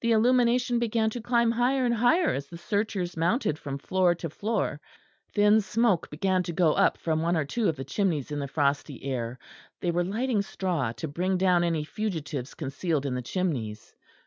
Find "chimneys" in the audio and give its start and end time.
7.84-8.30, 13.20-13.94